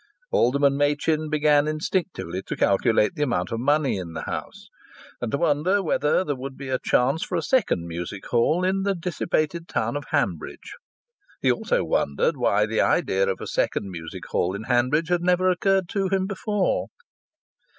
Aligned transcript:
Alderman 0.31 0.77
Machin 0.77 1.29
began 1.29 1.67
instinctively 1.67 2.41
to 2.47 2.55
calculate 2.55 3.13
the 3.13 3.21
amount 3.21 3.51
of 3.51 3.59
money 3.59 3.97
in 3.99 4.13
the 4.13 4.23
house, 4.23 4.67
and 5.21 5.31
to 5.31 5.37
wonder 5.37 5.83
whether 5.83 6.23
there 6.23 6.35
would 6.35 6.57
be 6.57 6.69
a 6.69 6.79
chance 6.83 7.23
for 7.23 7.35
a 7.35 7.43
second 7.43 7.85
music 7.87 8.25
hall 8.25 8.63
in 8.65 8.81
the 8.81 8.95
dissipated 8.95 9.67
town 9.67 9.95
of 9.95 10.05
Hanbridge. 10.09 10.73
He 11.39 11.51
also 11.51 11.83
wondered 11.83 12.35
why 12.35 12.65
the 12.65 12.81
idea 12.81 13.29
of 13.29 13.41
a 13.41 13.45
second 13.45 13.91
music 13.91 14.23
hall 14.31 14.55
in 14.55 14.63
Hanbridge 14.63 15.09
had 15.09 15.21
never 15.21 15.51
occurred 15.51 15.87
to 15.89 16.07
him 16.07 16.25
before. 16.25 16.87